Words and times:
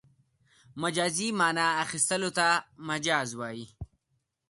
مجازي 0.81 1.27
مانا 1.39 1.65
اخستلو 1.83 2.29
ته 2.37 2.47
مجاز 2.89 3.29
وايي. 3.39 3.65